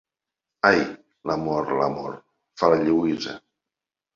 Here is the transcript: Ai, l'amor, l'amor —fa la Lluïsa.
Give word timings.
Ai, 0.69 0.79
l'amor, 1.31 1.69
l'amor 1.81 2.17
—fa 2.23 2.73
la 2.75 2.81
Lluïsa. 2.89 3.37